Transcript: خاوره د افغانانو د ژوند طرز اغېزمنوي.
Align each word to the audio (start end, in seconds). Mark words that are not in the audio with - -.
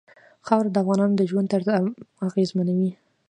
خاوره 0.45 0.69
د 0.71 0.77
افغانانو 0.83 1.17
د 1.17 1.21
ژوند 1.29 1.47
طرز 1.53 1.67
اغېزمنوي. 2.27 2.91